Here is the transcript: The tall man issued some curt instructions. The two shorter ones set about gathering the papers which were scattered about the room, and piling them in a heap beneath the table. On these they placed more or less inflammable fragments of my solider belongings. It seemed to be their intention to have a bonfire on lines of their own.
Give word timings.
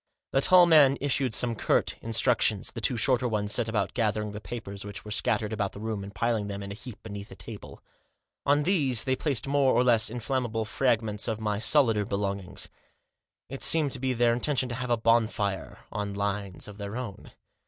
The 0.31 0.41
tall 0.41 0.65
man 0.65 0.97
issued 0.99 1.31
some 1.31 1.53
curt 1.53 1.99
instructions. 2.01 2.71
The 2.71 2.81
two 2.81 2.97
shorter 2.97 3.27
ones 3.27 3.51
set 3.53 3.69
about 3.69 3.93
gathering 3.93 4.31
the 4.31 4.41
papers 4.41 4.83
which 4.83 5.05
were 5.05 5.11
scattered 5.11 5.53
about 5.53 5.73
the 5.73 5.79
room, 5.79 6.03
and 6.03 6.11
piling 6.11 6.47
them 6.47 6.63
in 6.63 6.71
a 6.71 6.73
heap 6.73 7.03
beneath 7.03 7.29
the 7.29 7.35
table. 7.35 7.83
On 8.43 8.63
these 8.63 9.03
they 9.03 9.15
placed 9.15 9.45
more 9.45 9.75
or 9.75 9.83
less 9.83 10.09
inflammable 10.09 10.65
fragments 10.65 11.27
of 11.27 11.39
my 11.39 11.59
solider 11.59 12.03
belongings. 12.03 12.67
It 13.47 13.61
seemed 13.61 13.91
to 13.91 13.99
be 13.99 14.13
their 14.13 14.33
intention 14.33 14.69
to 14.69 14.75
have 14.75 14.89
a 14.89 14.97
bonfire 14.97 15.77
on 15.91 16.15
lines 16.15 16.67
of 16.67 16.79
their 16.79 16.97
own. 16.97 17.33